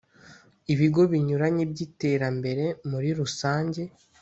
[0.73, 3.81] ibigo binyuranye by iterambere muri rusange